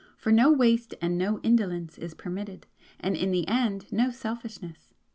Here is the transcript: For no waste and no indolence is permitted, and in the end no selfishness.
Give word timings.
For 0.17 0.31
no 0.31 0.51
waste 0.51 0.95
and 0.99 1.15
no 1.15 1.39
indolence 1.41 1.99
is 1.99 2.15
permitted, 2.15 2.65
and 2.99 3.15
in 3.15 3.29
the 3.31 3.47
end 3.47 3.85
no 3.93 4.09
selfishness. 4.09 4.95